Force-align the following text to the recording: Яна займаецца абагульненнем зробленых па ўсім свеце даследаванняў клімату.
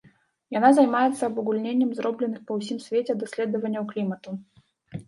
Яна 0.57 0.69
займаецца 0.77 1.19
абагульненнем 1.27 1.91
зробленых 2.01 2.41
па 2.49 2.61
ўсім 2.61 2.77
свеце 2.87 3.19
даследаванняў 3.27 3.83
клімату. 3.95 4.29